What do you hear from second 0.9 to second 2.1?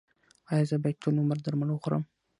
ټول عمر درمل وخورم؟